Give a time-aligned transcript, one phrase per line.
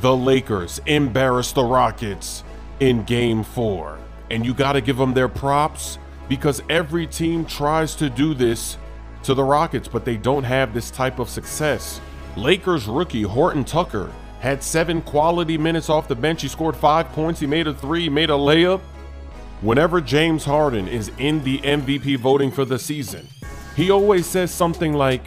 [0.00, 2.42] the Lakers embarrassed the Rockets
[2.80, 3.98] in game four.
[4.30, 8.78] And you got to give them their props because every team tries to do this
[9.24, 12.00] to the Rockets, but they don't have this type of success.
[12.36, 14.10] Lakers rookie Horton Tucker
[14.40, 16.40] had seven quality minutes off the bench.
[16.40, 18.80] He scored five points, he made a three, made a layup.
[19.60, 23.28] Whenever James Harden is in the MVP voting for the season,
[23.76, 25.24] he always says something like,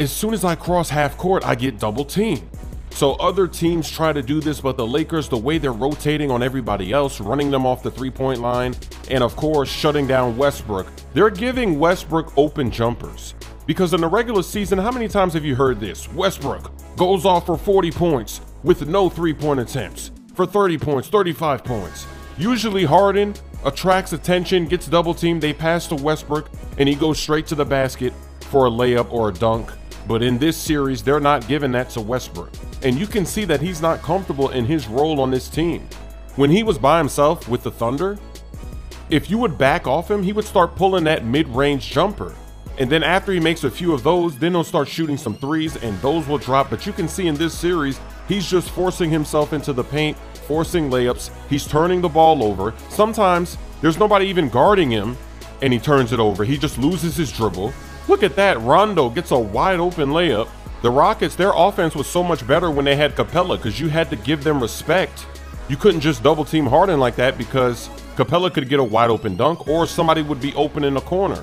[0.00, 2.48] As soon as I cross half court, I get double teamed.
[2.94, 6.44] So other teams try to do this, but the Lakers, the way they're rotating on
[6.44, 8.76] everybody else, running them off the three point line,
[9.10, 13.34] and of course, shutting down Westbrook, they're giving Westbrook open jumpers.
[13.66, 16.10] Because in the regular season, how many times have you heard this?
[16.12, 21.64] Westbrook goes off for 40 points with no three point attempts, for 30 points, 35
[21.64, 22.06] points.
[22.38, 27.48] Usually, Harden attracts attention, gets double teamed, they pass to Westbrook, and he goes straight
[27.48, 29.72] to the basket for a layup or a dunk.
[30.06, 32.50] But in this series, they're not giving that to Westbrook.
[32.82, 35.88] And you can see that he's not comfortable in his role on this team.
[36.36, 38.18] When he was by himself with the Thunder,
[39.10, 42.34] if you would back off him, he would start pulling that mid range jumper.
[42.78, 45.76] And then after he makes a few of those, then he'll start shooting some threes
[45.76, 46.70] and those will drop.
[46.70, 50.16] But you can see in this series, he's just forcing himself into the paint,
[50.48, 51.30] forcing layups.
[51.48, 52.74] He's turning the ball over.
[52.88, 55.16] Sometimes there's nobody even guarding him
[55.62, 56.44] and he turns it over.
[56.44, 57.72] He just loses his dribble.
[58.08, 58.60] Look at that.
[58.60, 60.48] Rondo gets a wide open layup.
[60.82, 64.10] The Rockets, their offense was so much better when they had Capela because you had
[64.10, 65.26] to give them respect.
[65.68, 69.34] You couldn't just double team Harden like that because Capela could get a wide open
[69.36, 71.42] dunk or somebody would be open in the corner.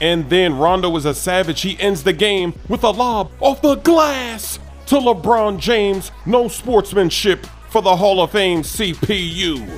[0.00, 1.62] And then Rondo is a savage.
[1.62, 6.12] He ends the game with a lob off the glass to LeBron James.
[6.24, 9.68] No sportsmanship for the Hall of Fame CPU.